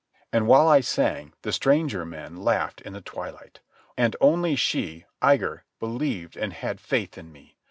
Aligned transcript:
And 0.33 0.47
while 0.47 0.67
I 0.67 0.79
sang, 0.81 1.33
the 1.43 1.51
stranger 1.53 2.05
men 2.07 2.35
laughed 2.37 2.81
in 2.81 2.93
the 2.93 3.01
twilight. 3.01 3.59
And 3.95 4.15
only 4.19 4.55
she, 4.55 5.05
Igar, 5.21 5.61
believed 5.79 6.35
and 6.35 6.53
had 6.53 6.81
faith 6.81 7.19
in 7.19 7.31
me. 7.31 7.55